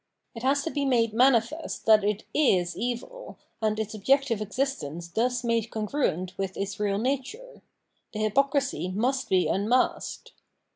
[0.33, 5.43] It has to be made manifest that it is evil, and its objective existence thus
[5.43, 7.61] made congruent with its real nature;
[8.11, 10.31] the hypocrisy must be unmasked.